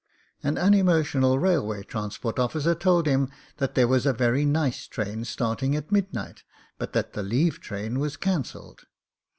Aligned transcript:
An 0.41 0.57
unemotional 0.57 1.37
railway 1.37 1.83
transport 1.83 2.39
offi 2.39 2.61
cer 2.61 2.73
told 2.73 3.05
him 3.05 3.29
that 3.57 3.75
there 3.75 3.87
was 3.87 4.07
a 4.07 4.13
very 4.13 4.45
nice 4.45 4.87
train 4.87 5.25
starting 5.25 5.75
at 5.75 5.91
midnight, 5.91 6.41
but 6.79 6.93
that 6.93 7.13
the 7.13 7.21
leave 7.21 7.59
train 7.59 7.99
was 7.99 8.17
cancelled. 8.17 8.85